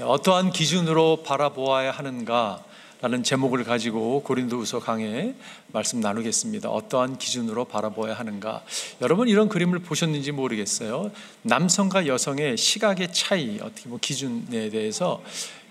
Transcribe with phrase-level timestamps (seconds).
[0.00, 2.62] 어떠한 기준으로 바라보아야 하는가?
[3.00, 5.34] 라는 제목을 가지고 고린도후서 강해
[5.68, 6.68] 말씀 나누겠습니다.
[6.68, 8.62] 어떠한 기준으로 바라보아야 하는가?
[9.00, 11.10] 여러분 이런 그림을 보셨는지 모르겠어요.
[11.42, 15.22] 남성과 여성의 시각의 차이, 어떻게 뭐 기준에 대해서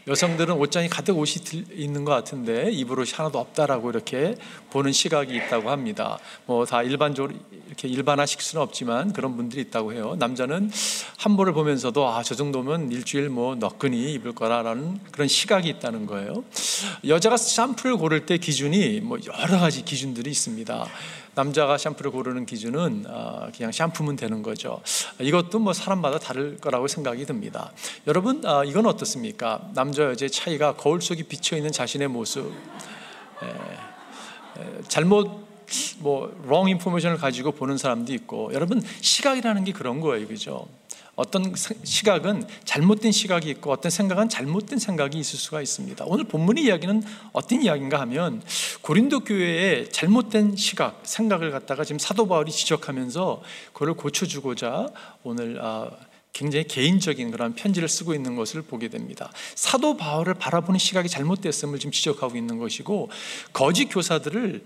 [0.08, 4.36] 여성들은 옷장이 가득 옷이 있는 것 같은데 입을 옷이 하나도 없다라고 이렇게
[4.70, 6.20] 보는 시각이 있다고 합니다.
[6.46, 7.34] 뭐 다 일반적으로
[7.68, 10.16] 이렇게 일반화시킬 수는 없지만 그런 분들이 있다고 해요.
[10.20, 10.70] 남자는
[11.18, 16.44] 한 벌을 보면서도 아 저 정도면 일주일 뭐 너끈히 입을 거라라는 그런 시각이 있다는 거예요.
[17.08, 20.88] 여자가 샴푸를 고를 때 기준이 뭐 여러 가지 기준들이 있습니다.
[21.36, 24.82] 남자가 샴푸를 고르는 기준은 아, 그냥 샴푸면 되는 거죠.
[25.20, 27.72] 이것도 뭐 사람마다 다를 거라고 생각이 듭니다.
[28.08, 29.70] 여러분 아, 이건 어떻습니까?
[29.74, 32.52] 남자 여자의 차이가 거울 속에 비쳐 있는 자신의 모습.
[34.88, 35.46] 잘못
[36.00, 40.68] 뭐 wrong information을 가지고 보는 사람도 있고 여러분 시각이라는 게 그런 거예요, 그죠?
[41.16, 46.04] 어떤 시각은 잘못된 시각이 있고 어떤 생각은 잘못된 생각이 있을 수가 있습니다.
[46.08, 48.42] 오늘 본문의 이야기는 어떤 이야기인가 하면
[48.82, 53.42] 고린도 교회의 잘못된 시각, 생각을 갖다가 지금 사도 바울이 지적하면서
[53.74, 54.90] 그걸 고쳐주고자
[55.24, 55.90] 오늘 아,
[56.34, 59.32] 굉장히 개인적인 그런 편지를 쓰고 있는 것을 보게 됩니다.
[59.56, 63.10] 사도 바울을 바라보는 시각이 잘못됐음을 지금 지적하고 있는 것이고
[63.54, 64.66] 거짓 교사들을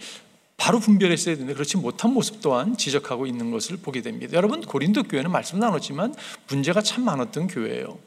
[0.60, 4.34] 바로 분별했어야 되는데 그렇지 못한 모습 또한 지적하고 있는 것을 보게 됩니다.
[4.34, 6.14] 여러분 고린도 교회는 말씀 나눴지만
[6.50, 7.98] 문제가 참 많았던 교회예요.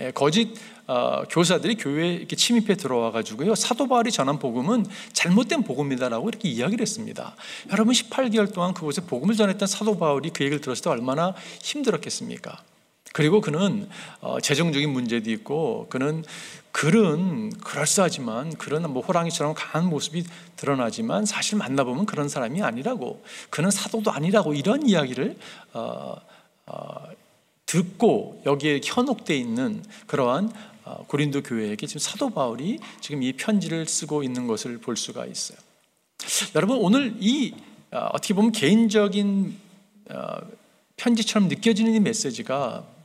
[0.00, 0.54] 예, 거짓
[0.86, 6.82] 어, 교사들이 교회에 이렇게 침입해 들어와 가지고요 사도 바울이 전한 복음은 잘못된 복음이다라고 이렇게 이야기를
[6.82, 7.34] 했습니다.
[7.72, 12.62] 여러분 18개월 동안 그곳에 복음을 전했던 사도 바울이 그 얘기를 들었을 때 얼마나 힘들었겠습니까?
[13.12, 13.88] 그리고 그는
[14.20, 16.24] 어, 재정적인 문제도 있고 그는
[16.72, 20.24] 글은 그럴싸하지만 그런 뭐 호랑이처럼 강한 모습이
[20.56, 25.36] 드러나지만 사실 만나보면 그런 사람이 아니라고 그는 사도도 아니라고 이런 이야기를
[25.72, 26.16] 어,
[26.66, 27.04] 어,
[27.66, 30.52] 듣고 여기에 현혹돼 있는 그러한
[30.84, 35.58] 어, 고린도 교회에게 지금 사도 바울이 지금 이 편지를 쓰고 있는 것을 볼 수가 있어요.
[36.54, 37.54] 여러분 오늘 이
[37.90, 39.58] 어, 어떻게 보면 개인적인
[40.10, 40.36] 어,
[40.96, 42.97] 편지처럼 느껴지는 이 메시지가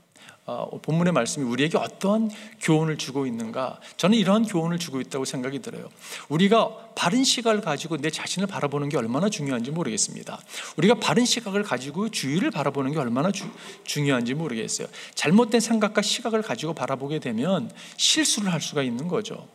[0.46, 2.30] 어, 본문의 말씀이 우리에게 어떠한
[2.62, 3.80] 교훈을 주고 있는가?
[3.96, 5.90] 저는 이러한 교훈을 주고 있다고 생각이 들어요.
[6.28, 10.42] 우리가 바른 시각을 가지고 내 자신을 바라보는 게 얼마나 중요한지 모르겠습니다.
[10.78, 13.46] 우리가 바른 시각을 가지고 주위를 바라보는 게 얼마나 주,
[13.86, 14.88] 중요한지 모르겠어요.
[15.16, 19.48] 잘못된 생각과 시각을 가지고 바라보게 되면 실수를 할 수가 있는 거죠.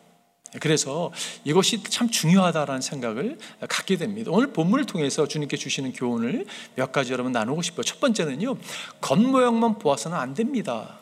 [0.60, 1.12] 그래서
[1.44, 3.38] 이것이 참 중요하다라는 생각을
[3.68, 4.30] 갖게 됩니다.
[4.32, 7.82] 오늘 본문을 통해서 주님께 주시는 교훈을 몇 가지 여러분 나누고 싶어요.
[7.82, 8.56] 첫 번째는요,
[9.00, 10.98] 겉모양만 보아서는 안 됩니다.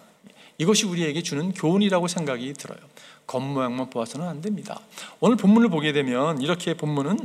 [0.59, 2.79] 이것이 우리에게 주는 교훈이라고 생각이 들어요.
[3.27, 4.81] 겉모양만 보아서는 안 됩니다.
[5.21, 7.19] 오늘 본문을 보게 되면 이렇게 본문은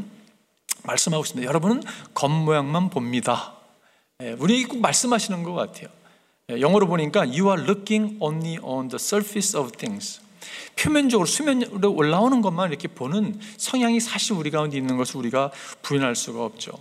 [0.83, 1.47] 말씀하고 있습니다.
[1.47, 1.83] 여러분은
[2.13, 3.53] 겉모양만 봅니다.
[4.21, 5.87] 예, 우리에게 꼭 말씀하시는 것 같아요.
[6.51, 10.21] 예, 영어로 보니까 You are looking only on the surface of things.
[10.75, 16.43] 표면적으로 수면으로 올라오는 것만 이렇게 보는 성향이 사실 우리 가운데 있는 것을 우리가 부인할 수가
[16.43, 16.73] 없죠.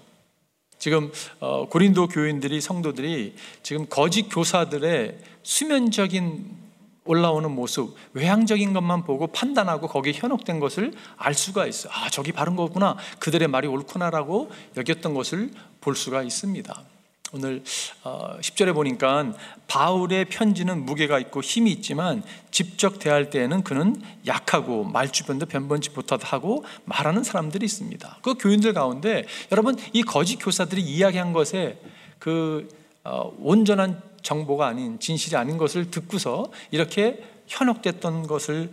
[0.78, 6.58] 지금 어, 고린도 교인들이 성도들이 지금 거짓 교사들의 수면적인
[7.04, 11.92] 올라오는 모습, 외향적인 것만 보고 판단하고 거기에 현혹된 것을 알 수가 있어요.
[11.94, 12.96] 아, 저기 바른 거구나.
[13.18, 15.50] 그들의 말이 옳구나라고 여겼던 것을
[15.80, 16.84] 볼 수가 있습니다.
[17.32, 17.62] 오늘
[18.02, 19.32] 10절에 어, 보니까
[19.68, 27.22] 바울의 편지는 무게가 있고 힘이 있지만 직접 대할 때에는 그는 약하고 말주변도 변번치 못하고 말하는
[27.22, 28.18] 사람들이 있습니다.
[28.22, 31.78] 그 교인들 가운데 여러분 이 거짓 교사들이 이야기한 것에
[32.18, 32.68] 그
[33.04, 38.70] 어, 온전한 정보가 아닌 진실이 아닌 것을 듣고서 이렇게 현혹됐던 것을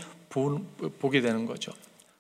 [0.99, 1.71] 보게 되는 거죠.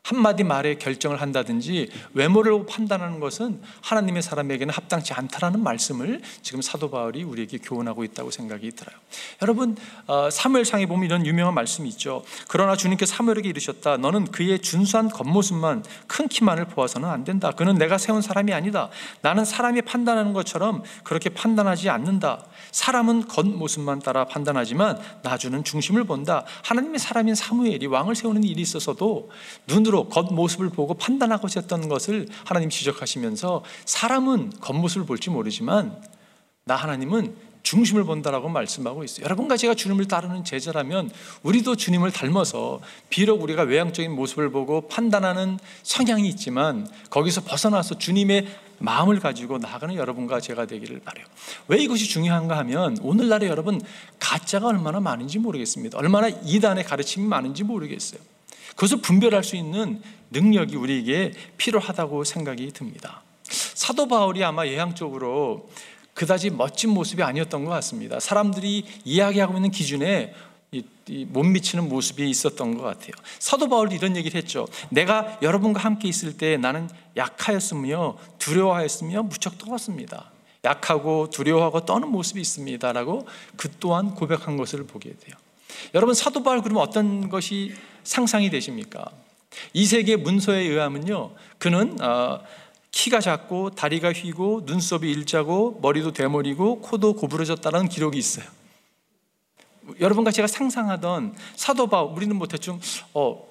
[0.07, 7.23] 한마디 말에 결정을 한다든지 외모를 판단하는 것은 하나님의 사람에게는 합당치 않다라는 말씀을 지금 사도 바울이
[7.23, 8.95] 우리에게 교훈하고 있다고 생각이 들어요.
[9.41, 9.75] 여러분
[10.05, 12.23] 어, 사무엘상에 보면 이런 유명한 말씀이 있죠.
[12.47, 13.97] 그러나 주님께 사무엘에게 이르셨다.
[13.97, 17.51] 너는 그의 준수한 겉모습만 큰 키만을 보아서는 안 된다.
[17.51, 18.89] 그는 내가 세운 사람이 아니다.
[19.21, 22.45] 나는 사람이 판단하는 것처럼 그렇게 판단하지 않는다.
[22.71, 26.45] 사람은 겉모습만 따라 판단하지만 나주는 중심을 본다.
[26.63, 29.29] 하나님의 사람인 사무엘이 왕을 세우는 일이 있어서도
[29.67, 36.01] 눈으로 눈으로 겉모습을 보고 판단하고 있었던 것을 하나님 지적하시면서 사람은 겉모습을 볼지 모르지만
[36.65, 39.25] 나 하나님은 중심을 본다라고 말씀하고 있어요.
[39.25, 41.09] 여러분과 제가 주님을 따르는 제자라면
[41.43, 42.79] 우리도 주님을 닮아서
[43.09, 48.47] 비록 우리가 외향적인 모습을 보고 판단하는 성향이 있지만 거기서 벗어나서 주님의
[48.79, 51.25] 마음을 가지고 나아가는 여러분과 제가 되기를 바래요.
[51.67, 53.81] 왜 이것이 중요한가 하면 오늘날에 여러분
[54.19, 55.97] 가짜가 얼마나 많은지 모르겠습니다.
[55.97, 58.36] 얼마나 이단의 가르침이 많은지 모르겠어요.
[58.77, 63.23] 그것을 분별할 수 있는 능력이 우리에게 필요하다고 생각이 듭니다.
[63.43, 65.69] 사도 바울이 아마 예향적으로
[66.13, 68.19] 그다지 멋진 모습이 아니었던 것 같습니다.
[68.19, 70.33] 사람들이 이야기하고 있는 기준에
[71.27, 73.11] 못 미치는 모습이 있었던 것 같아요.
[73.39, 74.67] 사도 바울이 이런 얘기를 했죠.
[74.89, 80.31] 내가 여러분과 함께 있을 때 나는 약하였으며 두려워하였으며 무척 떨었습니다.
[80.65, 85.35] 약하고 두려워하고 떠는 모습이 있습니다라고 그 또한 고백한 것을 보게 돼요.
[85.95, 87.73] 여러분 사도 바울 그러면 어떤 것이
[88.07, 89.11] 상상이 되십니까?
[89.73, 92.41] 이 세계 문서에 의하면요, 그는 어,
[92.91, 98.45] 키가 작고 다리가 휘고 눈썹이 일자고 머리도 대머리고 코도 고부러졌다는 기록이 있어요.
[99.99, 102.79] 여러분과 제가 상상하던 사도 바울 우리는 뭐 대충
[103.13, 103.45] 어,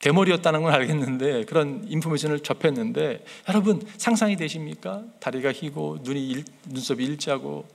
[0.00, 5.04] 대머리였다는 건 알겠는데 그런 인포메이션을 접했는데 여러분 상상이 되십니까?
[5.20, 7.66] 다리가 휘고 눈이 일, 눈썹이 일자고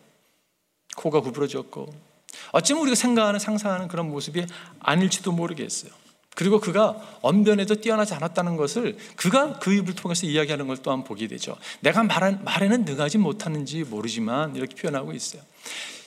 [0.96, 2.10] 코가 구부러졌고
[2.52, 4.46] 어쩌면 우리가 생각하는 상상하는 그런 모습이
[4.80, 5.92] 아닐지도 모르겠어요.
[6.36, 11.58] 그리고 그가 언변에도 뛰어나지 않았다는 것을 그가 그 입을 통해서 이야기하는 걸 또한 보게 되죠.
[11.82, 15.42] 내가 말한, 말에는 능하지 못하는지 모르지만 이렇게 표현하고 있어요.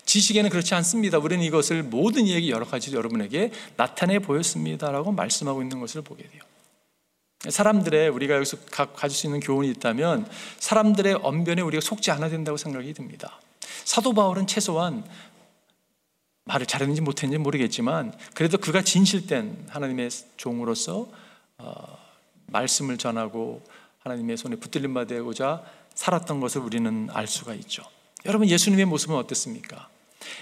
[0.04, 1.19] 지식에는 그렇지 않습니다.
[1.19, 6.42] 우리는 이것을 모든 얘기 여러 가지 여러분에게 나타내 보였습니다라고 말씀하고 있는 것을 보게 돼요.
[7.48, 8.58] 사람들의 우리가 여기서
[8.94, 10.28] 가질 수 있는 교훈이 있다면
[10.58, 13.40] 사람들의 언변에 우리가 속지 않아야 된다고 생각이 듭니다.
[13.84, 15.04] 사도 바울은 최소한
[16.44, 21.09] 말을 잘했는지 못했는지 모르겠지만 그래도 그가 진실된 하나님의 종으로서
[21.59, 21.99] 어,
[22.47, 23.62] 말씀을 전하고
[24.00, 25.62] 하나님의 손에 붙들림 받고자
[25.94, 27.83] 살았던 것을 우리는 알 수가 있죠.
[28.25, 29.89] 여러분 예수님의 모습은 어땠습니까?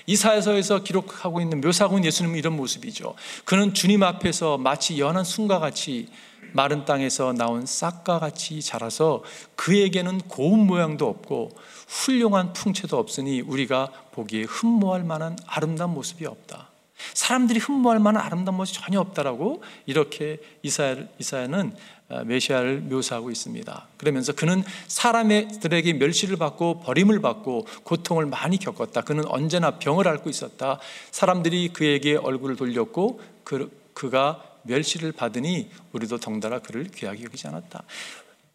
[0.06, 3.14] 이사야서에서 기록하고 있는 묘사하고 예수님은 이런 모습이죠.
[3.44, 6.08] 그는 주님 앞에서 마치 연한 순과 같이
[6.52, 9.22] 마른 땅에서 나온 싹과 같이 자라서
[9.56, 11.50] 그에게는 고운 모양도 없고
[11.88, 16.68] 훌륭한 풍채도 없으니 우리가 보기에 흠모할 만한 아름다운 모습이 없다.
[17.14, 21.74] 사람들이 흠모할 만한 아름다운 모습이 전혀 없다라고 이렇게 이사야, 이사야는
[22.10, 23.86] 어, 메시아를 묘사하고 있습니다.
[23.96, 29.02] 그러면서 그는 사람들에게 멸시를 받고 버림을 받고 고통을 많이 겪었다.
[29.02, 30.80] 그는 언제나 병을 앓고 있었다.
[31.12, 37.82] 사람들이 그에게 얼굴을 돌렸고 그, 그가 멸시를 받으니 우리도 덩달아 그를 귀하게 여기지 않았다.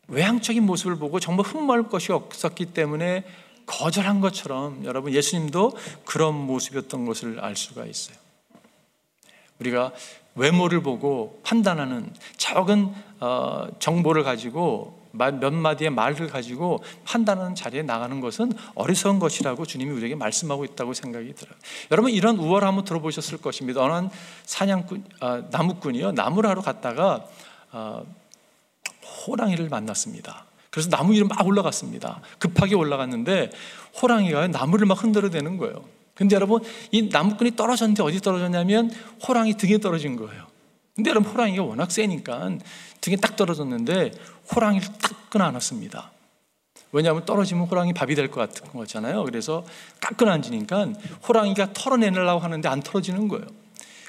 [0.07, 3.23] 외향적인 모습을 보고 정말 흠모할 것이 없었기 때문에
[3.65, 5.75] 거절한 것처럼 여러분 예수님도
[6.05, 8.17] 그런 모습이었던 것을 알 수가 있어요.
[9.59, 9.93] 우리가
[10.35, 18.51] 외모를 보고 판단하는 적은 어, 정보를 가지고 몇 마디의 말을 가지고 판단하는 자리에 나가는 것은
[18.75, 21.55] 어리석은 것이라고 주님이 우리에게 말씀하고 있다고 생각이 들어요.
[21.91, 23.81] 여러분 이런 우월함을 들어보셨을 것입니다.
[23.81, 24.09] 어느
[24.43, 27.25] 사냥꾼 아, 나무꾼이요 나무를 하러 갔다가
[27.71, 28.05] 어,
[29.27, 30.45] 호랑이를 만났습니다.
[30.69, 32.21] 그래서 나무 위로 막 올라갔습니다.
[32.37, 33.49] 급하게 올라갔는데
[34.01, 35.85] 호랑이가 나무를 막 흔들어대는 거예요.
[36.13, 36.61] 근데 여러분
[36.91, 38.91] 이 나무꾼이 떨어졌는데 어디 떨어졌냐면
[39.27, 40.54] 호랑이 등에 떨어진 거예요.
[40.95, 42.57] 근데 여러분 호랑이가 워낙 세니까
[43.01, 44.11] 등에 딱 떨어졌는데
[44.55, 46.11] 호랑이를 딱 끊어 안았습니다.
[46.91, 49.23] 왜냐하면 떨어지면 호랑이 밥이 될 것 같은 거잖아요.
[49.25, 49.65] 그래서
[49.99, 50.87] 딱 끊어 앉으니까
[51.27, 53.45] 호랑이가 털어내려고 하는데 안 털어지는 거예요.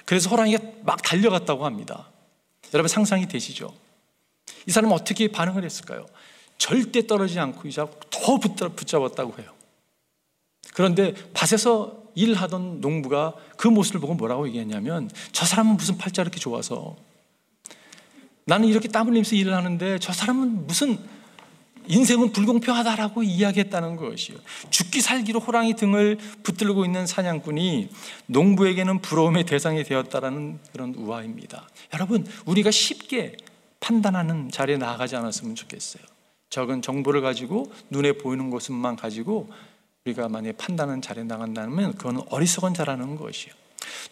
[0.04, 2.08] 그래서 호랑이가 막 달려갔다고 합니다.
[2.72, 3.74] 여러분 상상이 되시죠?
[4.66, 6.06] 이 사람은 어떻게 반응을 했을까요?
[6.58, 9.50] 절대 떨어지지 않고 이자 더 붙잡았다고 해요.
[10.74, 16.96] 그런데 밭에서 일하던 농부가 그 모습을 보고 뭐라고 얘기했냐면 저 사람은 무슨 팔자 이렇게 좋아서
[18.46, 20.98] 나는 이렇게 땀 흘리면서 일을 하는데 저 사람은 무슨
[21.88, 24.36] 인생은 불공평하다라고 이야기했다는 것이요.
[24.70, 27.90] 죽기 살기로 호랑이 등을 붙들고 있는 사냥꾼이
[28.26, 31.68] 농부에게는 부러움의 대상이 되었다라는 그런 우화입니다.
[31.94, 33.36] 여러분, 우리가 쉽게
[33.78, 36.02] 판단하는 자리에 나아가지 않았으면 좋겠어요.
[36.50, 39.48] 적은 정보를 가지고 눈에 보이는 것만 가지고
[40.06, 43.52] 우리가 만약 판단은 잘해 나간다면 그건 어리석은 자라는 것이요.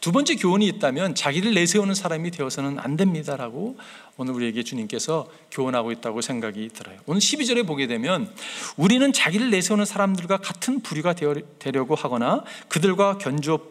[0.00, 3.76] 두 번째 교훈이 있다면 자기를 내세우는 사람이 되어서는 안 됩니다라고
[4.16, 6.98] 오늘 우리에게 주님께서 교훈하고 있다고 생각이 들어요.
[7.06, 8.30] 오늘 12절에 보게 되면
[8.76, 11.14] 우리는 자기를 내세우는 사람들과 같은 부류가
[11.58, 13.68] 되려고 하거나 그들과 견주어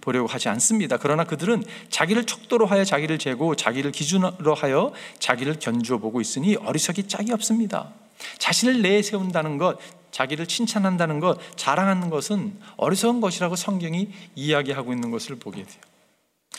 [0.00, 0.96] 보려고 하지 않습니다.
[0.96, 7.06] 그러나 그들은 자기를 척도로 하여 자기를 재고 자기를 기준으로 하여 자기를 견주어 보고 있으니 어리석이
[7.06, 7.92] 짝이 없습니다.
[8.38, 9.78] 자신을 내세운다는 것,
[10.10, 15.80] 자기를 칭찬한다는 것, 자랑하는 것은 어리석은 것이라고 성경이 이야기하고 있는 것을 보게 돼요.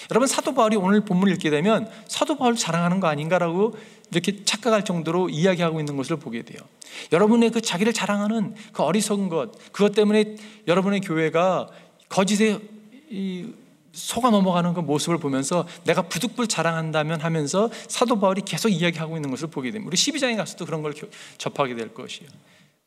[0.10, 3.76] 여러분 사도 바울이 오늘 본문을 읽게 되면 사도 바울 자랑하는 거 아닌가라고
[4.12, 6.60] 이렇게 착각할 정도로 이야기하고 있는 것을 보게 돼요.
[7.12, 10.36] 여러분의 그 자기를 자랑하는 그 어리석은 것, 그것 때문에
[10.68, 11.70] 여러분의 교회가
[12.10, 12.60] 거짓에
[13.94, 19.48] 속아 넘어가는 그 모습을 보면서 내가 부득불 자랑한다면 하면서 사도 바울이 계속 이야기하고 있는 것을
[19.48, 19.88] 보게 됩니다.
[19.88, 20.94] 우리 12장에 가서도 그런 걸
[21.38, 22.30] 접하게 될 것이에요.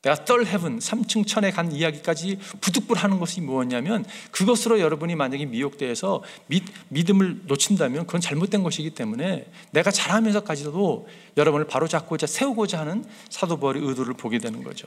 [0.04, 6.22] 내가 떨 헤븐 3층 천에 간 이야기까지 부득불 하는 것이 무엇냐면 그것으로 여러분이 만약에 미혹되어서
[6.46, 11.08] 믿, 믿음을 놓친다면 그건 잘못된 것이기 때문에 내가 잘하면서까지도
[11.38, 14.86] 여러분을 바로잡고자 세우고자 하는 사도 바울의 의도를 보게 되는 거죠.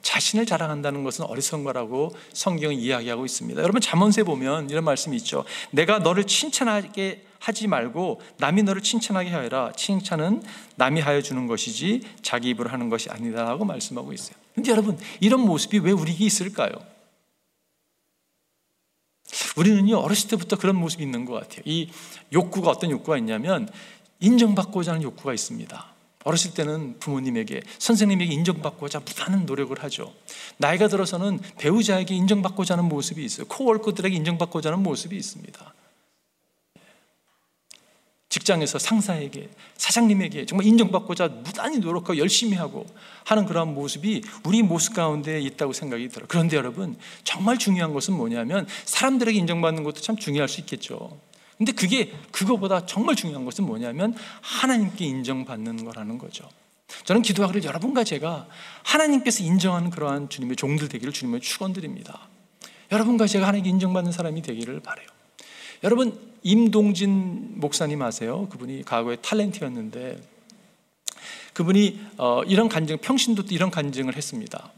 [0.00, 3.60] 자신을 자랑한다는 것은 어리석은 거라고 성경은 이야기하고 있습니다.
[3.60, 5.44] 여러분 잠언세 보면 이런 말씀이 있죠.
[5.70, 9.72] 내가 너를 칭찬하게 하지 말고 남이 너를 칭찬하게 하여라.
[9.72, 10.42] 칭찬은
[10.76, 14.36] 남이 하여 주는 것이지 자기 입으로 하는 것이 아니다라고 말씀하고 있어요.
[14.54, 16.70] 근데 여러분 이런 모습이 왜 우리에게 있을까요?
[19.56, 21.62] 우리는요 어렸을 때부터 그런 모습이 있는 것 같아요.
[21.64, 21.90] 이
[22.32, 23.68] 욕구가 어떤 욕구가 있냐면
[24.20, 25.86] 인정받고자 하는 욕구가 있습니다.
[26.24, 30.12] 어렸을 때는 부모님에게 선생님에게 인정받고자 무단한 노력을 하죠.
[30.58, 33.46] 나이가 들어서는 배우자에게 인정받고자 하는 모습이 있어요.
[33.46, 35.74] 코월커들에게 인정받고자 하는 모습이 있습니다.
[38.30, 42.86] 직장에서 상사에게, 사장님에게 정말 인정받고자 무단히 노력하고 열심히 하고
[43.24, 46.26] 하는 그런 모습이 우리 모습 가운데 있다고 생각이 들어요.
[46.28, 51.18] 그런데 여러분, 정말 중요한 것은 뭐냐면 사람들에게 인정받는 것도 참 중요할 수 있겠죠.
[51.58, 56.48] 근데 그게 그거보다 정말 중요한 것은 뭐냐면 하나님께 인정받는 거라는 거죠.
[57.04, 58.46] 저는 기도하기를 여러분과 제가
[58.84, 62.28] 하나님께서 인정하는 그러한 주님의 종들 되기를 주님을 축원드립니다.
[62.92, 65.06] 여러분과 제가 하나님께 인정받는 사람이 되기를 바래요.
[65.82, 68.48] 여러분 임동진 목사님 아세요?
[68.50, 70.18] 그분이 과거에 탤런트였는데
[71.52, 74.72] 그분이 어, 이런 간증 평신도 이런 간증을 했습니다.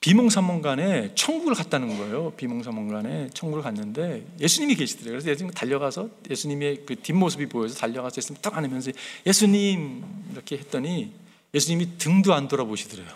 [0.00, 2.32] 비몽사몽간에 천국을 갔다는 거예요.
[2.32, 5.12] 비몽사몽간에 천국을 갔는데 예수님이 계시더래요.
[5.12, 8.90] 그래서 예수님 달려가서 예수님의 그 뒷모습이 보여서 달려가서 예수님 딱 안으면서
[9.24, 11.12] 예수님 이렇게 했더니
[11.54, 13.06] 예수님이 등도 안 돌아보시더래요.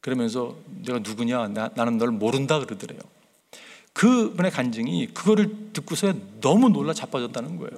[0.00, 1.48] 그러면서 내가 누구냐?
[1.48, 3.00] 나, 나는 널 모른다 그러더래요.
[4.00, 7.70] 그분의 간증이 그거를 듣고서 너무 놀라 자빠졌다는 거예요.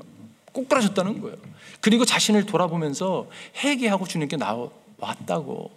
[0.53, 1.37] 꼬꾸라졌다는 거예요.
[1.81, 5.73] 그리고 자신을 돌아보면서 회개하고 주님께 나왔다고.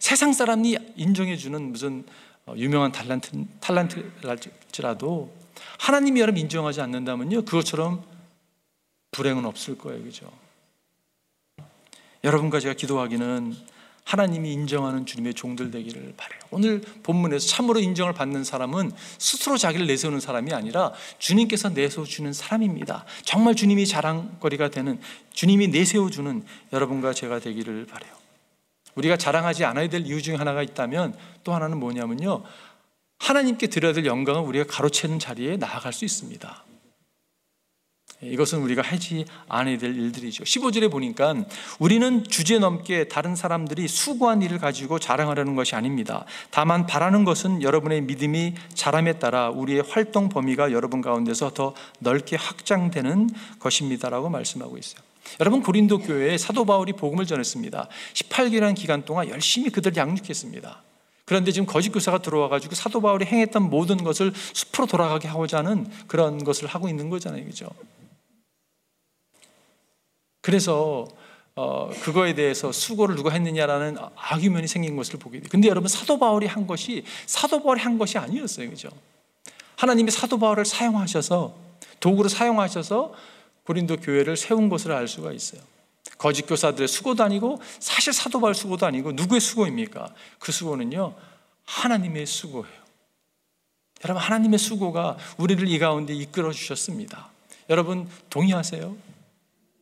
[0.00, 2.04] 세상 사람이 인정해주는 무슨
[2.46, 3.30] 어, 유명한 탈란트,
[3.60, 5.32] 탈란트랄지라도
[5.78, 7.44] 하나님이 여러분 인정하지 않는다면요.
[7.44, 8.02] 그것처럼
[9.12, 10.02] 불행은 없을 거예요.
[10.02, 10.32] 그죠?
[12.24, 13.54] 여러분과 제가 기도하기는
[14.04, 16.40] 하나님이 인정하는 주님의 종들 되기를 바래요.
[16.50, 23.04] 오늘 본문에서 참으로 인정을 받는 사람은 스스로 자기를 내세우는 사람이 아니라 주님께서 내세워 주는 사람입니다.
[23.24, 25.00] 정말 주님이 자랑거리가 되는
[25.32, 28.12] 주님이 내세워 주는 여러분과 제가 되기를 바래요.
[28.94, 32.44] 우리가 자랑하지 않아야 될 이유 중에 하나가 있다면 또 하나는 뭐냐면요.
[33.18, 36.64] 하나님께 드려야 될 영광을 우리가 가로채는 자리에 나아갈 수 있습니다.
[38.30, 40.44] 이것은 우리가 하지 않아야 될 일들이죠.
[40.44, 41.34] 15절에 보니까
[41.78, 46.24] 우리는 주제 넘게 다른 사람들이 수고한 일을 가지고 자랑하려는 것이 아닙니다.
[46.50, 53.30] 다만 바라는 것은 여러분의 믿음이 자람에 따라 우리의 활동 범위가 여러분 가운데서 더 넓게 확장되는
[53.58, 55.02] 것입니다라고 말씀하고 있어요.
[55.40, 57.88] 여러분 고린도 교회에 사도 바울이 복음을 전했습니다.
[58.12, 60.82] 18개라는 기간 동안 열심히 그들 양육했습니다.
[61.24, 65.86] 그런데 지금 거짓 교사가 들어와 가지고 사도 바울이 행했던 모든 것을 숲으로 돌아가게 하고자 하는
[66.06, 67.44] 그런 것을 하고 있는 거잖아요.
[67.46, 67.70] 그죠?
[70.44, 71.08] 그래서
[71.56, 75.48] 어, 그거에 대해서 수고를 누가 했느냐라는 악유면이 생긴 것을 보게 돼요.
[75.50, 78.68] 근데 여러분 사도 바울이 한 것이 사도 바울이 한 것이 아니었어요.
[78.68, 78.90] 그죠?
[79.76, 81.54] 하나님이 사도 바울을 사용하셔서
[81.98, 83.14] 도구로 사용하셔서
[83.64, 85.62] 고린도 교회를 세운 것을 알 수가 있어요.
[86.18, 90.12] 거짓 교사들의 수고도 아니고 사실 사도 바울 수고도 아니고 누구의 수고입니까?
[90.38, 91.14] 그 수고는요.
[91.64, 92.84] 하나님의 수고예요.
[94.04, 97.30] 여러분 하나님의 수고가 우리를 이 가운데 이끌어 주셨습니다.
[97.70, 99.03] 여러분 동의하세요?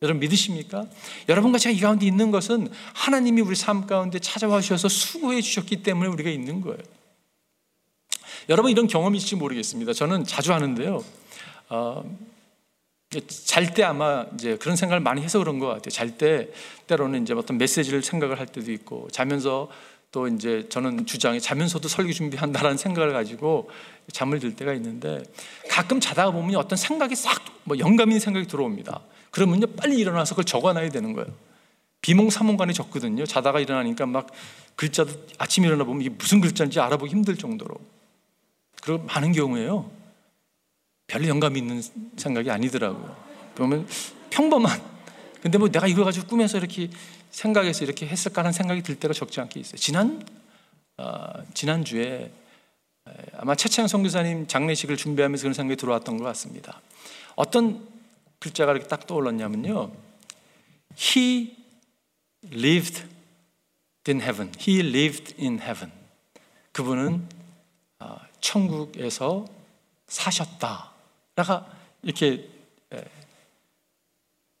[0.03, 0.85] 여러분 믿으십니까?
[1.29, 6.09] 여러분과 제가 이 가운데 있는 것은 하나님이 우리 삶 가운데 찾아와 주셔서 수고해 주셨기 때문에
[6.09, 6.77] 우리가 있는 거예요.
[8.49, 9.93] 여러분 이런 경험이 있을지 모르겠습니다.
[9.93, 11.03] 저는 자주 하는데요.
[11.69, 12.03] 어,
[13.45, 15.89] 잘 때 아마 이제 그런 생각을 많이 해서 그런 것 같아요.
[15.89, 16.49] 잘 때
[16.87, 19.69] 때로는 이제 어떤 메시지를 생각을 할 때도 있고 자면서
[20.11, 23.69] 또 이제 저는 주장에 자면서도 설교 준비한다라는 생각을 가지고
[24.11, 25.23] 잠을 들 때가 있는데
[25.69, 29.01] 가끔 자다가 보면 어떤 생각이 싹 뭐 영감 있는 생각이 들어옵니다.
[29.33, 31.27] 그러면요 빨리 일어나서 그걸 적어놔야 되는 거예요.
[32.01, 33.25] 비몽사몽간에 적거든요.
[33.25, 34.27] 자다가 일어나니까 막
[34.75, 37.75] 글자도 아침 일어나 보면 이게 무슨 글자인지 알아보기 힘들 정도로.
[38.83, 39.89] 그리고 많은 경우에요.
[41.07, 41.81] 별 영감 있는
[42.15, 43.15] 생각이 아니더라고요.
[43.55, 43.87] 보면
[44.29, 44.79] 평범한.
[45.41, 46.89] 근데 뭐 내가 이걸 가지고 꿈에서 이렇게
[47.31, 49.77] 생각해서 이렇게 했을까라는 생각이 들 때가 적지 않게 있어요.
[49.77, 50.23] 지난
[50.97, 51.25] 어,
[51.55, 52.31] 지난 주에
[53.37, 56.81] 아마 최창 선교사님 장례식을 준비하면서 그런 생각이 들어왔던 것 같습니다.
[57.35, 57.92] 어떤
[58.43, 59.93] 글자가 이렇게 딱 떠올랐냐면요.
[60.99, 61.55] He
[62.51, 63.03] lived
[64.05, 64.51] in heaven.
[64.59, 65.93] He lived in heaven.
[66.73, 67.25] 그분은
[67.99, 69.45] 어, 천국에서
[70.07, 70.91] 사셨다.
[71.37, 71.65] 라가
[72.01, 72.49] 이렇게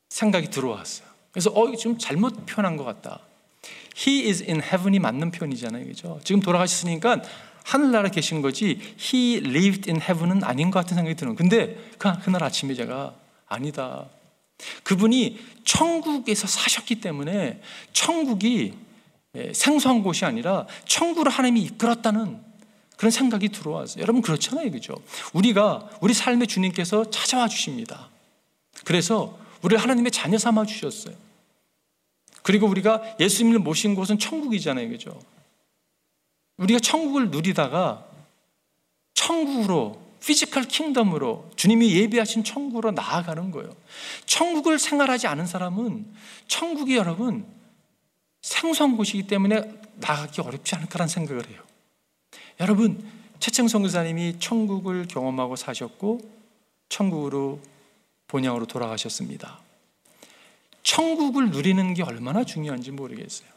[0.07, 1.05] 생각이 들어왔어요.
[1.31, 3.19] 그래서 어, 좀 잘못 표현한 것 같다.
[3.97, 5.85] He is in heaven이 맞는 표현이잖아요.
[5.87, 6.21] 그죠?
[6.23, 7.21] 지금 돌아가셨으니까
[7.65, 12.45] 하늘나라 계신 거지 He lived in heaven은 아닌 것 같은 생각이 드는 근데 그, 그날
[12.45, 13.22] 아침에 제가
[13.53, 14.07] 아니다.
[14.83, 18.73] 그분이 천국에서 사셨기 때문에 천국이
[19.35, 22.39] 예, 생소한 곳이 아니라 천국으로 하나님이 이끌었다는
[22.97, 24.95] 그런 생각이 들어와서 여러분 그렇잖아요, 그죠?
[25.33, 28.09] 우리가 우리 삶의 주님께서 찾아와 주십니다.
[28.85, 31.15] 그래서 우리를 하나님의 자녀 삼아 주셨어요.
[32.43, 35.19] 그리고 우리가 예수님을 모신 곳은 천국이잖아요, 그죠?
[36.57, 38.05] 우리가 천국을 누리다가
[39.15, 43.75] 천국으로 physical kingdom으로 주님이 예비하신 천국으로 나아가는 거예요.
[44.25, 46.05] 천국을 생활하지 않은 사람은
[46.47, 47.45] 천국이 여러분
[48.41, 49.61] 생소한 곳이기 때문에
[49.95, 51.61] 나가기 어렵지 않을까라는 생각을 해요.
[52.59, 53.05] 여러분,
[53.39, 56.19] 최창성 교사님이 천국을 경험하고 사셨고
[56.89, 57.59] 천국으로
[58.27, 59.59] 본향으로 돌아가셨습니다.
[60.83, 63.49] 천국을 누리는 게 얼마나 중요한지 모르겠어요.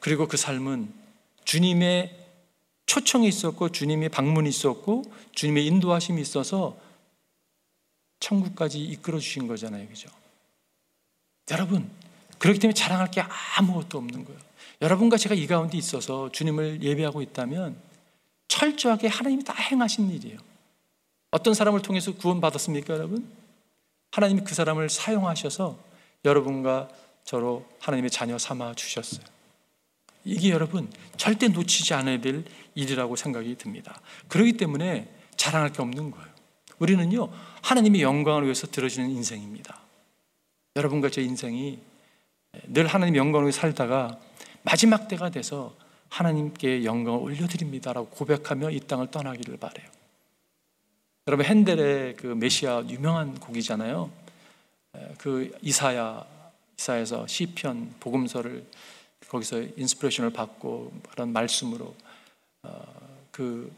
[0.00, 0.92] 그리고 그 삶은
[1.44, 2.27] 주님의
[2.88, 6.76] 초청이 있었고 주님의 방문이 있었고 주님의 인도하심이 있어서
[8.18, 9.86] 천국까지 이끌어 주신 거잖아요.
[9.88, 10.08] 그죠?
[11.50, 11.88] 여러분,
[12.38, 14.40] 그렇기 때문에 자랑할 게 아무것도 없는 거예요.
[14.80, 17.76] 여러분과 제가 이 가운데 있어서 주님을 예배하고 있다면
[18.48, 20.38] 철저하게 하나님이 다 행하신 일이에요.
[21.30, 23.30] 어떤 사람을 통해서 구원받았습니까, 여러분?
[24.12, 25.78] 하나님이 그 사람을 사용하셔서
[26.24, 26.88] 여러분과
[27.24, 29.37] 저로 하나님의 자녀 삼아 주셨어요.
[30.28, 32.44] 이게 여러분 절대 놓치지 않아야 될
[32.74, 34.00] 일이라고 생각이 듭니다.
[34.28, 36.28] 그렇기 때문에 자랑할 게 없는 거예요.
[36.78, 37.30] 우리는요,
[37.62, 39.80] 하나님의 영광을 위해서 들어지는 인생입니다.
[40.76, 41.78] 여러분과 제 인생이
[42.66, 44.18] 늘 하나님 영광을 위해 살다가
[44.62, 45.74] 마지막 때가 돼서
[46.10, 49.88] 하나님께 영광을 올려드립니다라고 고백하며 이 땅을 떠나기를 바래요.
[51.26, 54.10] 여러분 핸델의 그 메시아 유명한 곡이잖아요.
[55.18, 56.24] 그 이사야
[56.78, 58.64] 이사에서 시편 복음서를
[59.28, 61.94] 거기서 inspiration을 받고 그런 말씀으로
[62.62, 62.82] 어,
[63.30, 63.72] 그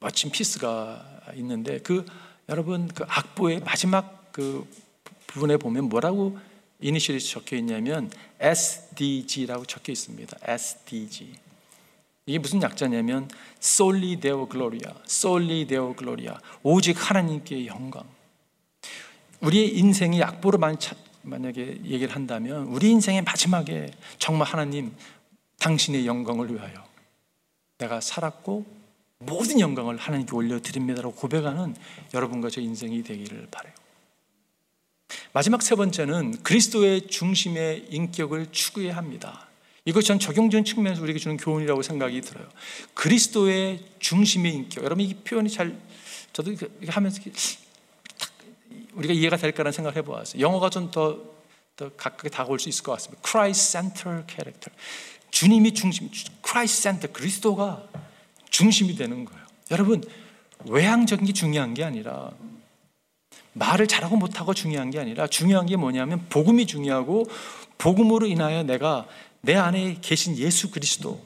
[0.00, 2.04] 멋진 piece가 있는데 그
[2.48, 4.66] 여러분 그 악보의 마지막 그
[5.26, 6.38] 부분에 보면 뭐라고
[6.80, 8.10] 이니셜이 적혀 있냐면
[8.40, 10.38] SDG라고 적혀 있습니다.
[10.42, 11.34] SDG.
[12.26, 13.28] 이게 무슨 약자냐면
[13.60, 16.36] Solely Deo Gloria, Solely Deo Gloria.
[16.62, 18.04] 오직 하나님께 영광.
[19.40, 20.58] 우리의 인생이 악보로
[21.28, 24.92] 만약에 얘기를 한다면 우리 인생의 마지막에 정말 하나님
[25.58, 26.86] 당신의 영광을 위하여
[27.78, 28.64] 내가 살았고
[29.18, 31.74] 모든 영광을 하나님께 올려드립니다라고 고백하는
[32.14, 33.72] 여러분과 저 인생이 되기를 바래요.
[35.32, 39.48] 마지막 세 번째는 그리스도의 중심의 인격을 추구해야 합니다.
[39.84, 42.46] 이것 전 적용적인 측면에서 우리에게 주는 교훈이라고 생각이 들어요.
[42.94, 44.84] 그리스도의 중심의 인격.
[44.84, 45.78] 여러분 이 표현이 잘
[46.32, 46.54] 저도
[46.88, 47.20] 하면서
[48.98, 50.40] 우리가 이해가 될까라는 생각을 해보았어요.
[50.42, 51.38] 영어가 좀 더
[51.78, 53.22] 더 가깝게 다가올 수 있을 것 같습니다.
[53.24, 54.76] Christ center character.
[55.30, 56.10] 주님이 중심,
[56.44, 57.86] Christ center, 그리스도가
[58.50, 59.40] 중심이 되는 거예요.
[59.70, 60.02] 여러분,
[60.64, 62.32] 외향적인 게 중요한 게 아니라
[63.52, 67.26] 말을 잘하고 못하고 중요한 게 아니라 중요한 게 뭐냐면 복음이 중요하고
[67.78, 69.06] 복음으로 인하여 내가
[69.40, 71.24] 내 안에 계신 예수 그리스도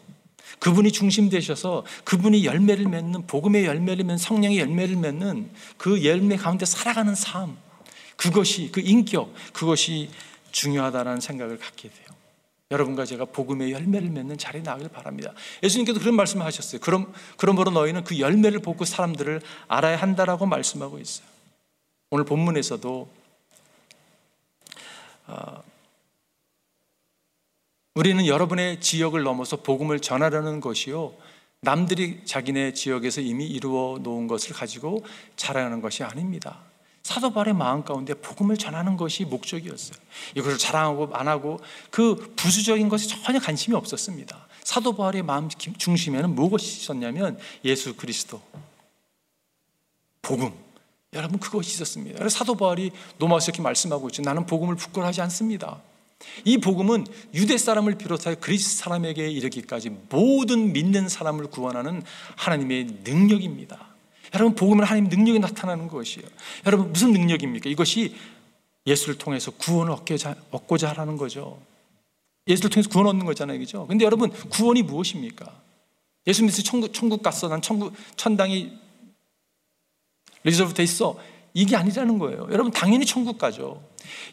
[0.62, 6.64] 그분이 중심 되셔서 그분이 열매를 맺는 복음의 열매를 맺는 성령의 열매를 맺는 그 열매 가운데
[6.64, 7.57] 살아가는 삶
[8.16, 10.09] 그것이 그 인격 그것이
[10.53, 12.07] 중요하다는 생각을 갖게 돼요.
[12.70, 15.33] 여러분과 제가 복음의 열매를 맺는 자리에 나가길 바랍니다.
[15.64, 16.81] 예수님께서 그런 말씀을 하셨어요.
[16.81, 21.27] 그럼 그러므로 너희는 그 열매를 보고 사람들을 알아야 한다라고 말씀하고 있어요.
[22.11, 23.11] 오늘 본문에서도
[25.27, 25.62] 어,
[27.95, 31.13] 우리는 여러분의 지역을 넘어서 복음을 전하려는 것이요.
[31.61, 35.05] 남들이 자기네 지역에서 이미 이루어 놓은 것을 가지고
[35.37, 36.61] 자랑하는 것이 아닙니다.
[37.03, 39.99] 사도 바울의 마음 가운데 복음을 전하는 것이 목적이었어요.
[40.37, 44.47] 이것을 자랑하고 안 하고 그 부수적인 것에 전혀 관심이 없었습니다.
[44.65, 48.41] 사도 바울의 마음 중심에는 무엇이 있었냐면 예수 그리스도,
[50.23, 50.53] 복음.
[51.13, 52.27] 여러분 그것이 있었습니다.
[52.31, 54.23] 사도 바울이 노마서 이렇게 말씀하고 있죠.
[54.23, 55.83] 나는 복음을 부끄러워하지 않습니다.
[56.45, 62.03] 이 복음은 유대 사람을 비롯하여 그리스 사람에게 이르기까지 모든 믿는 사람을 구원하는
[62.37, 63.89] 하나님의 능력입니다.
[64.35, 66.27] 여러분 복음은 하나님 능력이 나타나는 것이에요.
[66.67, 67.69] 여러분 무슨 능력입니까?
[67.69, 68.17] 이것이
[68.87, 69.93] 예수를 통해서 구원을
[70.51, 71.61] 얻고자 하라는 거죠.
[72.49, 73.87] 예수를 통해서 구원 얻는 거잖아요, 그죠?
[73.87, 75.63] 근데 여러분 구원이 무엇입니까?
[76.27, 77.49] 예수 믿어 천국, 천국 갔어.
[77.49, 78.73] 난 천국 천당이
[80.45, 81.19] reserve 돼 있어.
[81.55, 82.49] 이게 아니라는 거예요.
[82.51, 83.83] 여러분 당연히 천국 가죠.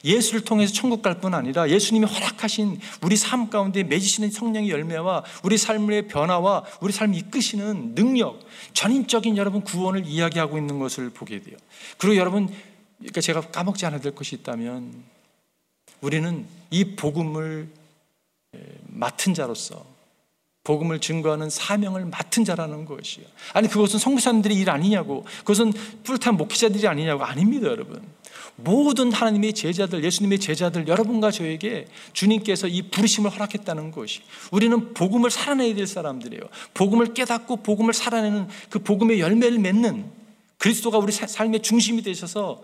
[0.03, 5.57] 예수를 통해서 천국 갈 뿐 아니라 예수님이 허락하신 우리 삶 가운데 맺으시는 성령의 열매와 우리
[5.57, 8.39] 삶의 변화와 우리 삶을 이끄시는 능력,
[8.73, 11.57] 전인적인 여러분 구원을 이야기하고 있는 것을 보게 돼요.
[11.97, 12.49] 그리고 여러분,
[12.99, 15.03] 그러니까 제가 까먹지 않아야 될 것이 있다면
[16.01, 17.67] 우리는 이 복음을
[18.87, 19.85] 맡은 자로서
[20.63, 23.25] 복음을 증거하는 사명을 맡은 자라는 것이요.
[23.53, 25.25] 아니 그것은 성부사님들이 일 아니냐고.
[25.39, 27.23] 그것은 풀타임 목회자들이 아니냐고.
[27.23, 28.01] 아닙니다, 여러분.
[28.55, 35.75] 모든 하나님의 제자들, 예수님의 제자들, 여러분과 저에게 주님께서 이 부르심을 허락했다는 것이 우리는 복음을 살아내야
[35.75, 36.43] 될 사람들이에요.
[36.73, 40.11] 복음을 깨닫고 복음을 살아내는 그 복음의 열매를 맺는
[40.57, 42.61] 그리스도가 우리 삶의 중심이 되셔서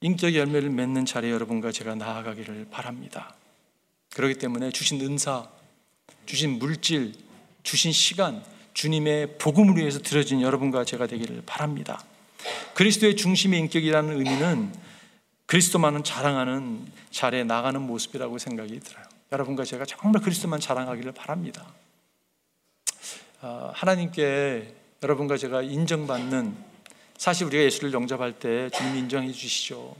[0.00, 3.34] 인격 열매를 맺는 자리에 여러분과 제가 나아가기를 바랍니다.
[4.14, 5.48] 그렇기 때문에 주신 은사,
[6.26, 7.14] 주신 물질,
[7.62, 12.04] 주신 시간, 주님의 복음을 위해서 들어진 여러분과 제가 되기를 바랍니다.
[12.74, 14.72] 그리스도의 중심의 인격이라는 의미는
[15.46, 19.04] 그리스도만은 자랑하는 자리에 나가는 모습이라고 생각이 들어요.
[19.30, 21.66] 여러분과 제가 정말 그리스도만 자랑하기를 바랍니다.
[23.40, 26.56] 아, 하나님께 여러분과 제가 인정받는
[27.16, 29.94] 사실 우리가 예수를 영접할 때 주님 인정해 주시죠.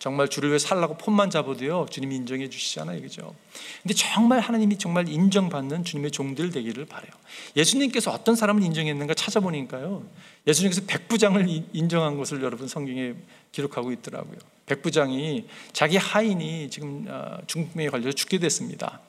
[0.00, 3.34] 정말 주를 위해 살라고 폰만 잡아도요 주님이 인정해 주시잖아요 그죠?
[3.82, 7.12] 근데 정말 하나님이 정말 인정받는 주님의 종들 되기를 바래요.
[7.54, 10.02] 예수님께서 어떤 사람을 인정했는가 찾아보니까요
[10.46, 13.14] 예수님께서 백부장을 인정한 것을 여러분 성경에
[13.52, 14.38] 기록하고 있더라고요.
[14.66, 19.00] 백부장이 자기 하인이 지금 아, 중풍에 걸려서 죽게 됐습니다.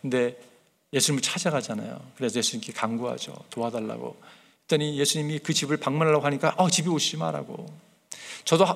[0.00, 0.40] 근데
[0.92, 2.00] 예수님을 찾아가잖아요.
[2.16, 3.34] 그래서 예수님께 간구하죠.
[3.50, 4.16] 도와달라고.
[4.62, 7.66] 했더니 예수님이 그 집을 방문하려고 하니까 어, 집에 오시지 마라고
[8.44, 8.66] 저도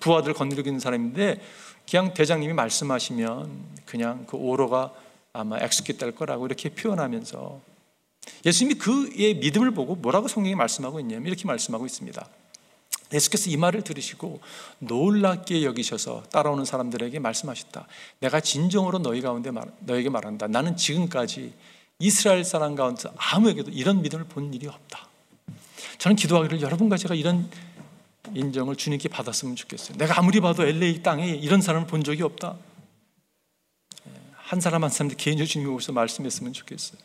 [0.00, 1.40] 부하들 거느리고 있는 사람인데
[1.88, 3.50] 그냥 대장님이 말씀하시면
[3.84, 4.92] 그냥 그 오더가
[5.32, 7.60] 아마 execute 될 거라고 이렇게 표현하면서
[8.46, 12.26] 예수님이 그의 믿음을 보고 뭐라고 성경이 말씀하고 있냐면 이렇게 말씀하고 있습니다.
[13.12, 14.40] 예수께서 이 말을 들으시고
[14.78, 17.86] 놀랍게 여기셔서 따라오는 사람들에게 말씀하셨다.
[18.20, 20.46] 내가 진정으로 너희 가운데 말, 너에게 말한다.
[20.46, 21.52] 나는 지금까지
[21.98, 25.08] 이스라엘 사람 가운데 아무에게도 이런 믿음을 본 일이 없다.
[25.98, 27.48] 저는 기도하기를 여러분과 제가 이런
[28.32, 29.98] 인정을 주님께 받았으면 좋겠어요.
[29.98, 32.56] 내가 아무리 봐도 LA 땅에 이런 사람을 본 적이 없다.
[34.06, 37.00] 예, 한 사람 한 사람한테 개인적으로 주님이 오셔서 말씀했으면 좋겠어요.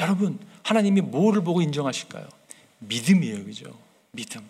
[0.00, 2.28] 여러분, 하나님이 뭐를 보고 인정하실까요?
[2.78, 3.76] 믿음이에요, 그죠?
[4.12, 4.46] 믿음.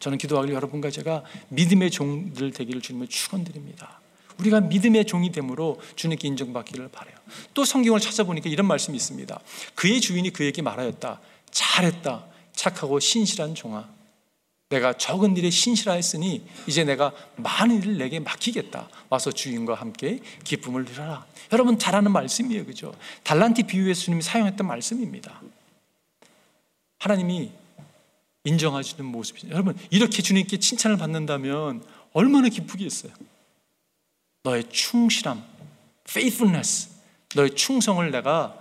[0.00, 4.00] 저는 기도하길 여러분과 제가 믿음의 종들 되기를 주님을 축원드립니다.
[4.38, 7.16] 우리가 믿음의 종이 되므로 주님께 인정받기를 바래요.
[7.54, 9.40] 또 성경을 찾아보니까 이런 말씀이 있습니다.
[9.74, 11.20] 그의 주인이 그에게 말하였다.
[11.50, 12.26] 잘했다.
[12.58, 13.88] 착하고 신실한 종아.
[14.68, 18.88] 내가 적은 일에 신실하였으니 이제 내가 많은 일을 내게 맡기겠다.
[19.08, 21.24] 와서 주인과 함께 기쁨을 누려라.
[21.52, 22.66] 여러분 잘하는 말씀이에요.
[22.66, 22.94] 그죠?
[23.22, 25.40] 달란트 비유에 주님이 사용했던 말씀입니다.
[26.98, 27.52] 하나님이
[28.44, 29.48] 인정하시는 모습이죠.
[29.50, 33.12] 여러분 이렇게 주님께 칭찬을 받는다면 얼마나 기쁘겠어요?
[34.42, 35.44] 너의 충실함
[36.08, 36.90] faithfulness
[37.36, 38.58] 너의 충성을 내가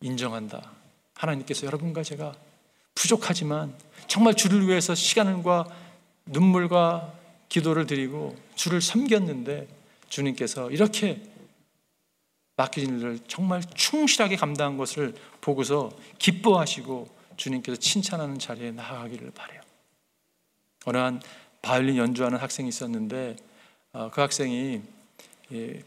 [0.00, 0.72] 인정한다.
[1.14, 2.34] 하나님께서 여러분과 제가
[2.94, 3.74] 부족하지만
[4.06, 5.66] 정말 주를 위해서 시간과
[6.26, 7.12] 눈물과
[7.48, 9.68] 기도를 드리고 주를 섬겼는데
[10.08, 11.22] 주님께서 이렇게
[12.56, 19.60] 맡기신 일을 정말 충실하게 감당한 것을 보고서 기뻐하시고 주님께서 칭찬하는 자리에 나아가기를 바래요.
[20.84, 21.20] 어느 한
[21.62, 23.36] 바이올린 연주하는 학생이 있었는데
[23.92, 24.82] 어, 그 학생이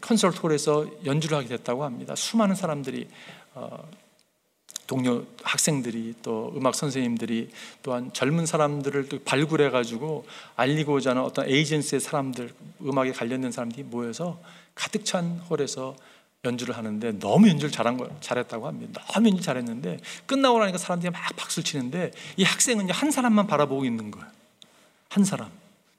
[0.00, 2.14] 컨설트 홀에서 연주를 하게 됐다고 합니다.
[2.14, 3.08] 수많은 사람들이
[3.54, 3.88] 어,
[4.86, 7.50] 동료 학생들이 또 음악 선생님들이
[7.82, 14.40] 또한 젊은 사람들을 또 발굴해 가지고 알리고자 하는 어떤 에이전시의 사람들 음악에 관련된 사람들이 모여서
[14.74, 15.96] 가득 찬 홀에서
[16.44, 19.02] 연주를 하는데 너무 연주를 잘한 거 잘했다고 합니다.
[19.12, 24.10] 너무 연주 잘했는데 끝나고 나니까 사람들이 막 박수를 치는데 이 학생은 한 사람만 바라보고 있는
[24.10, 24.26] 거예요.
[25.08, 25.50] 한 사람.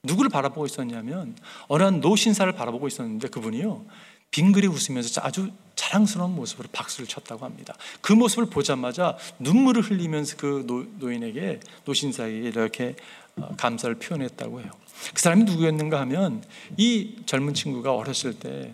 [0.03, 1.35] 누구를 바라보고 있었냐면
[1.67, 3.85] 어느 한 노신사를 바라보고 있었는데 그분이요
[4.31, 7.75] 빙그레 웃으면서 아주 자랑스러운 모습으로 박수를 쳤다고 합니다.
[8.01, 12.95] 그 모습을 보자마자 눈물을 흘리면서 그 노, 인에게 노신사에게 이렇게
[13.37, 14.71] 어, 감사를 표현했다고 해요.
[15.13, 16.43] 그 사람이 누구였는가 하면
[16.75, 18.73] 이 젊은 친구가 어렸을 때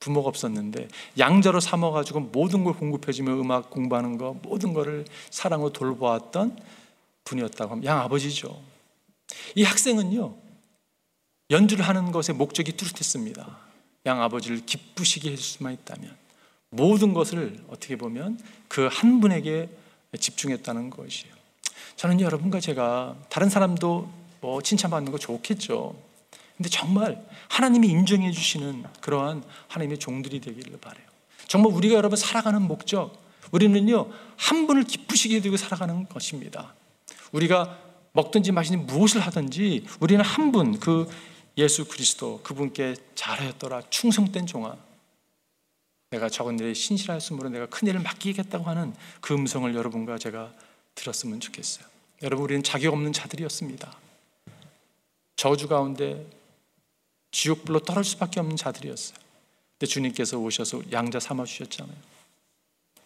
[0.00, 6.58] 부모가 없었는데 양자로 삼아가지고 모든 걸 공급해주며 음악 공부하는 거 모든 것을 사랑으로 돌보았던
[7.24, 7.92] 분이었다고 합니다.
[7.92, 8.60] 양 아버지죠.
[9.54, 10.34] 이 학생은요
[11.50, 13.67] 연주를 하는 것의 목적이 뚜렷했습니다.
[14.08, 16.16] 양 아버지를 기쁘시게 해줄 수만 있다면
[16.70, 19.68] 모든 것을 어떻게 보면 그 한 분에게
[20.18, 21.34] 집중했다는 것이에요.
[21.96, 25.94] 저는 여러분과 제가 다른 사람도 뭐 칭찬받는 거 좋겠죠.
[26.56, 31.04] 근데 정말 하나님이 인정해 주시는 그러한 하나님의 종들이 되기를 바래요.
[31.46, 36.74] 정말 우리가 여러분 살아가는 목적, 우리는요 한 분을 기쁘시게 해드리고 살아가는 것입니다.
[37.32, 37.78] 우리가
[38.12, 41.08] 먹든지 마시든지 무엇을 하든지 우리는 한 분, 그
[41.58, 44.78] 예수 그리스도 그분께 잘하였더라 충성된 종아.
[46.10, 50.54] 내가 적은 일에 신실하였으므로 내가 큰 일을 맡기겠다고 하는 그 음성을 여러분과 제가
[50.94, 51.84] 들었으면 좋겠어요.
[52.22, 53.98] 여러분 우리는 자격 없는 자들이었습니다.
[55.36, 56.26] 저주 가운데
[57.32, 59.18] 지옥불로 떨어질 수밖에 없는 자들이었어요.
[59.72, 61.96] 근데 주님께서 오셔서 양자 삼아 주셨잖아요.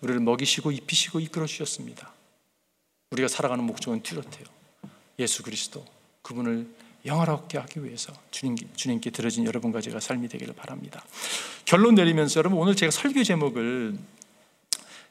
[0.03, 2.12] 우리를 먹이시고 입히시고 이끌어 주셨습니다.
[3.11, 4.45] 우리가 살아가는 목적은 뚜렷해요.
[5.19, 5.85] 예수 그리스도
[6.23, 6.67] 그분을
[7.05, 11.05] 영화롭게 하기 위해서 주님, 주님께 들어진 여러분과 제가 삶이 되기를 바랍니다.
[11.65, 13.97] 결론 내리면서 여러분 오늘 제가 설교 제목을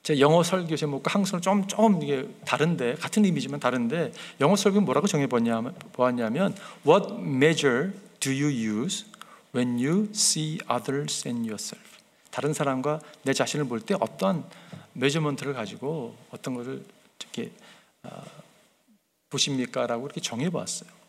[0.03, 5.05] 제 영어 설교 제목과 한국 좀, 좀 이게 다른데, 같은 의미지만 다른데, 영어 설교는 뭐라고
[5.05, 6.55] 정해보았냐면,
[6.87, 9.05] What measure do you use
[9.53, 11.85] when you see others and yourself?
[12.31, 14.43] 다른 사람과 내 자신을 볼 때 어떤
[14.93, 16.83] 메저먼트를 가지고 어떤 것을
[17.19, 17.51] 이렇게
[18.03, 18.23] 어,
[19.29, 19.85] 보십니까?
[19.85, 21.00] 라고 이렇게 정해보았어요.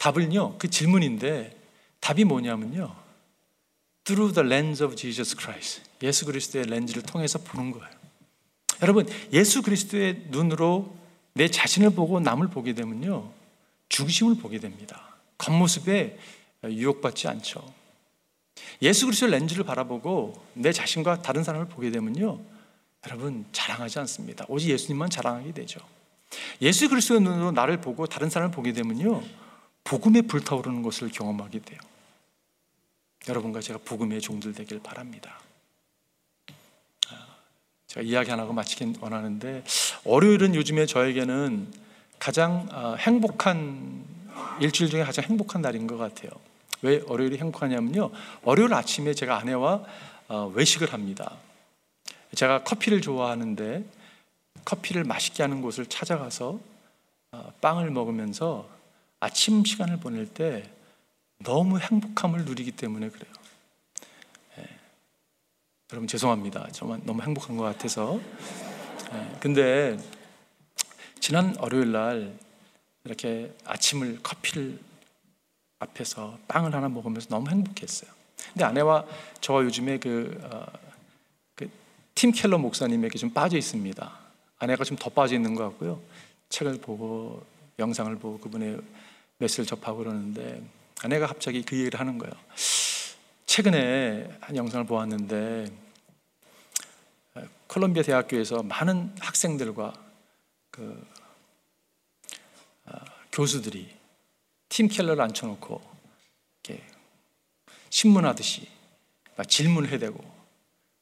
[0.00, 1.54] 답을요, 그 질문인데,
[2.00, 2.96] 답이 뭐냐면요,
[4.04, 5.82] through the lens of Jesus Christ.
[6.02, 7.86] 예수 그리스도의 렌즈를 통해서 보는 거예요.
[8.80, 10.96] 여러분, 예수 그리스도의 눈으로
[11.34, 13.30] 내 자신을 보고 남을 보게 되면요.
[13.90, 15.16] 중심을 보게 됩니다.
[15.36, 16.18] 겉모습에
[16.64, 17.62] 유혹받지 않죠.
[18.80, 22.40] 예수 그리스도의 렌즈를 바라보고 내 자신과 다른 사람을 보게 되면요.
[23.06, 24.46] 여러분, 자랑하지 않습니다.
[24.48, 25.78] 오직 예수님만 자랑하게 되죠.
[26.62, 29.39] 예수 그리스도의 눈으로 나를 보고 다른 사람을 보게 되면요.
[29.84, 31.80] 복음에 불타오르는 것을 경험하게 돼요.
[33.28, 35.40] 여러분과 제가 복음의 종들 되길 바랍니다.
[37.10, 37.26] 아,
[37.86, 39.64] 제가 이야기 하나 하고 마치긴 원하는데
[40.04, 41.72] 월요일은 요즘에 저에게는
[42.18, 44.04] 가장 아, 행복한
[44.60, 46.30] 일주일 중에 가장 행복한 날인 것 같아요.
[46.82, 48.10] 왜 월요일이 행복하냐면요.
[48.42, 49.84] 월요일 아침에 제가 아내와
[50.28, 51.36] 어, 외식을 합니다.
[52.34, 53.84] 제가 커피를 좋아하는데
[54.64, 56.60] 커피를 맛있게 하는 곳을 찾아가서
[57.32, 58.68] 어, 빵을 먹으면서
[59.20, 60.70] 아침 시간을 보낼 때
[61.38, 63.32] 너무 행복함을 누리기 때문에 그래요.
[64.58, 64.66] 예.
[65.92, 66.68] 여러분 죄송합니다.
[66.72, 68.20] 저만 너무 행복한 것 같아서.
[69.12, 69.36] 예.
[69.40, 69.98] 근데
[71.20, 72.38] 지난 월요일 날
[73.04, 74.78] 이렇게 아침을 커피를
[75.78, 78.10] 앞에서 빵을 하나 먹으면서 너무 행복했어요.
[78.52, 79.06] 근데 아내와
[79.40, 80.66] 저와 요즘에 그, 어,
[81.54, 81.68] 그
[82.14, 84.12] 팀 켈러 목사님에게 좀 빠져 있습니다.
[84.58, 86.00] 아내가 좀 더 빠져 있는 것 같고요.
[86.50, 87.42] 책을 보고
[87.78, 88.78] 영상을 보고 그분의
[89.40, 90.62] 메시지를 접하고 그러는데
[91.02, 92.32] 아내가 갑자기 그 얘기를 하는 거예요.
[93.46, 95.72] 최근에 한 영상을 보았는데
[97.66, 99.92] 콜롬비아 대학교에서 많은 학생들과
[100.70, 101.06] 그
[102.86, 102.92] 어,
[103.32, 103.88] 교수들이
[104.68, 105.80] 팀 켈러를 앉혀놓고
[106.64, 106.84] 이렇게
[107.88, 108.68] 신문하듯이
[109.36, 110.18] 막 질문을 해대고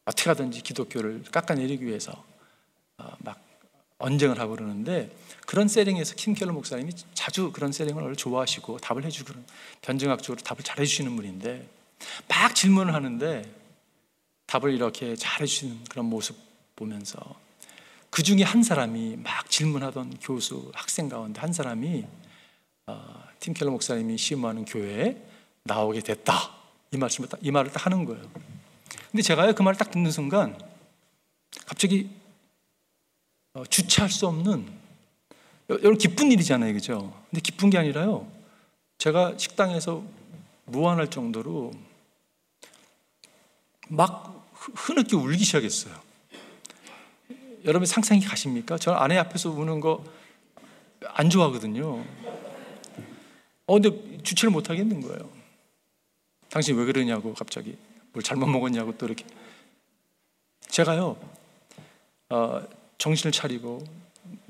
[0.04, 2.24] 어떻게 하든지 기독교를 깎아내리기 위해서
[2.98, 3.47] 어, 막
[3.98, 5.10] 언쟁을 하고 그러는데
[5.46, 9.34] 그런 세링에서 킴켈러 목사님이 자주 그런 세링을 좋아하시고 답을 해주고
[9.82, 11.68] 변증학적으로 답을 잘 해주시는 분인데
[12.28, 13.42] 막 질문을 하는데
[14.46, 16.36] 답을 이렇게 잘 해주시는 그런 모습
[16.76, 17.18] 보면서
[18.10, 22.04] 그 중에 한 사람이 막 질문하던 교수 학생 가운데 한 사람이
[22.86, 25.20] 어, 팀켈러 목사님이 시무하는 교회에
[25.64, 26.54] 나오게 됐다
[26.92, 28.22] 이 말씀을 딱, 이 말을 딱 하는 거예요.
[29.10, 30.58] 근데 제가요 그 말을 딱 듣는 순간
[31.66, 32.17] 갑자기 어,
[33.66, 34.66] 주체할 수 없는
[35.68, 37.12] 여러분 기쁜 일이잖아요, 그죠?
[37.30, 38.30] 근데 기쁜 게 아니라요.
[38.98, 40.02] 제가 식당에서
[40.64, 41.72] 무한할 정도로
[43.88, 45.94] 막 흐느끼 울기 시작했어요.
[47.64, 48.78] 여러분 상상이 가십니까?
[48.78, 50.18] 저는 아내 앞에서 우는 거
[51.04, 52.04] 안 좋아하거든요.
[53.66, 55.30] 어, 근데 주체를 못 하겠는 거예요.
[56.48, 57.76] 당신 왜 그러냐고 갑자기
[58.12, 59.24] 뭘 잘못 먹었냐고 또 이렇게
[60.68, 61.18] 제가요
[62.30, 62.62] 어,
[62.98, 63.84] 정신을 차리고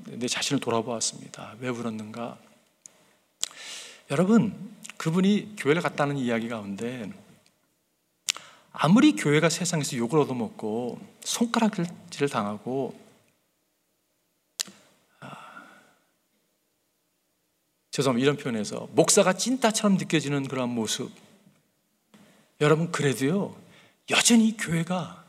[0.05, 1.55] 내 자신을 돌아보았습니다.
[1.59, 2.37] 왜 울었는가?
[4.11, 7.09] 여러분, 그분이 교회를 갔다는 이야기 가운데
[8.71, 12.99] 아무리 교회가 세상에서 욕을 얻어먹고 손가락질을 당하고
[15.19, 15.63] 아,
[17.91, 18.23] 죄송합니다.
[18.23, 21.11] 이런 표현에서 목사가 찐따처럼 느껴지는 그런 모습
[22.61, 23.55] 여러분 그래도요
[24.09, 25.23] 여전히 교회가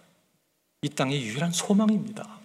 [0.83, 2.40] 이 땅의 유일한 소망입니다.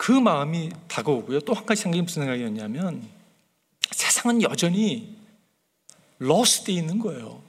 [0.00, 1.40] 그 마음이 다가오고요.
[1.40, 3.06] 또 한 가지 생각이 무슨 생각이었냐면
[3.90, 5.14] 세상은 여전히
[6.18, 7.42] 러스돼 있는 거예요.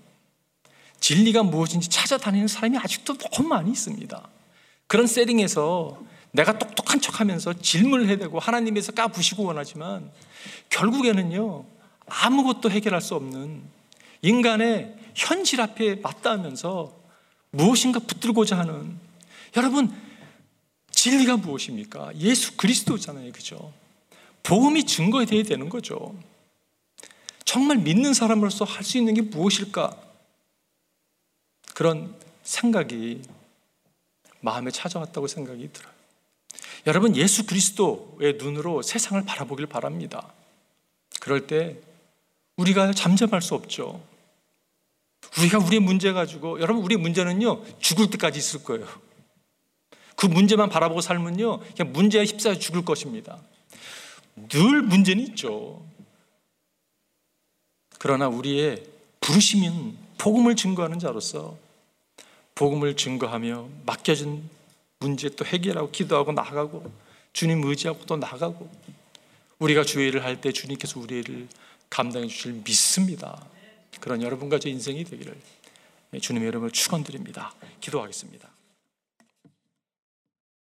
[0.99, 4.27] 진리가 무엇인지 찾아다니는 사람이 아직도 너무 많이 있습니다.
[4.87, 10.11] 그런 세팅에서 내가 똑똑한 척 하면서 질문을 해대고 하나님에서 까부시고 원하지만
[10.69, 11.63] 결국에는요
[12.05, 13.61] 아무것도 해결할 수 없는
[14.23, 16.93] 인간의 현실 앞에 맞닿으면서
[17.51, 18.99] 무엇인가 붙들고자 하는
[19.55, 20.10] 여러분
[21.01, 22.15] 진리가 무엇입니까?
[22.19, 23.31] 예수 그리스도잖아요.
[23.31, 23.73] 그죠?
[24.43, 26.15] 복음이 증거에 대해 되는 거죠.
[27.43, 29.97] 정말 믿는 사람으로서 할 수 있는 게 무엇일까?
[31.73, 33.23] 그런 생각이
[34.41, 35.91] 마음에 찾아왔다고 생각이 들어요.
[36.85, 40.31] 여러분, 예수 그리스도의 눈으로 세상을 바라보길 바랍니다.
[41.19, 41.79] 그럴 때
[42.57, 44.03] 우리가 잠잠할 수 없죠.
[45.39, 48.87] 우리가 우리의 문제 가지고, 여러분, 우리의 문제는요, 죽을 때까지 있을 거예요.
[50.21, 53.39] 그 문제만 바라보고 살면요, 그냥 문제에 휩싸여 죽을 것입니다.
[54.49, 55.83] 늘 문제는 있죠.
[57.97, 58.83] 그러나 우리의
[59.19, 61.57] 부르심은 복음을 증거하는 자로서
[62.53, 64.47] 복음을 증거하며 맡겨진
[64.99, 66.93] 문제 또 해결하고 기도하고 나가고
[67.33, 68.69] 주님 의지하고 또 나가고
[69.57, 71.47] 우리가 주의 일을 할 때 주님께서 우리 일을
[71.89, 73.43] 감당해 주실 믿습니다.
[73.99, 75.35] 그런 여러분과 저 인생이 되기를
[76.21, 77.55] 주님의 이름으로 축원드립니다.
[77.79, 78.50] 기도하겠습니다.